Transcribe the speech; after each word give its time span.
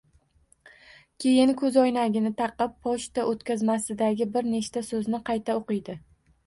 Keyin 1.23 1.53
koʻzoynagini 1.59 2.31
taqib 2.41 2.73
pochta 2.89 3.27
oʻtkazmasidagi 3.35 4.29
bir 4.35 4.53
nechta 4.57 4.87
soʻzni 4.93 5.23
qayta 5.31 5.63
oʻqiydi. 5.63 6.03